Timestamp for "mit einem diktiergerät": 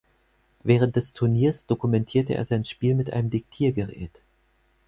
2.95-4.23